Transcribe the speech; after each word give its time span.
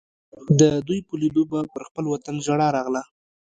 د 0.59 0.61
دوی 0.87 0.99
په 1.07 1.13
لیدو 1.21 1.43
به 1.51 1.59
پر 1.73 1.81
خپل 1.87 2.03
وطن 2.13 2.35
ژړا 2.45 2.67
راغله. 2.77 3.03